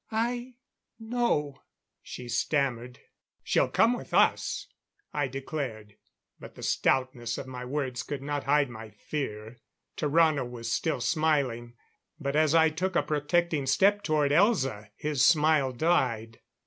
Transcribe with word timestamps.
"I 0.11 0.55
no," 0.97 1.61
she 2.01 2.27
stammered. 2.27 3.01
"She'll 3.43 3.67
come 3.69 3.95
with 3.95 4.15
us," 4.15 4.65
I 5.13 5.27
declared; 5.27 5.95
but 6.39 6.55
the 6.55 6.63
stoutness 6.63 7.37
of 7.37 7.45
my 7.45 7.65
words 7.65 8.01
could 8.01 8.23
not 8.23 8.45
hide 8.45 8.67
my 8.67 8.89
fear. 8.89 9.59
Tarrano 9.95 10.43
was 10.49 10.71
still 10.71 11.01
smiling; 11.01 11.75
but 12.19 12.35
as 12.35 12.55
I 12.55 12.69
took 12.69 12.95
a 12.95 13.03
protecting 13.03 13.67
step 13.67 14.01
toward 14.01 14.31
Elza, 14.31 14.89
his 14.95 15.23
smile 15.23 15.71
died. 15.71 16.39